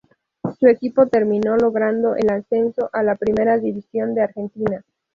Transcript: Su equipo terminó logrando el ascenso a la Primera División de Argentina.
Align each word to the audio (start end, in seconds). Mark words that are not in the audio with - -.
Su 0.59 0.65
equipo 0.67 1.05
terminó 1.09 1.55
logrando 1.57 2.15
el 2.15 2.31
ascenso 2.31 2.89
a 2.91 3.03
la 3.03 3.17
Primera 3.17 3.59
División 3.59 4.15
de 4.15 4.21
Argentina. 4.21 4.83